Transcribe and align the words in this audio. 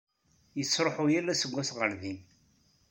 Netruḥu 0.57 1.05
yal 1.09 1.27
aseggas 1.33 1.69
ɣer 1.77 1.91
din. 2.01 2.19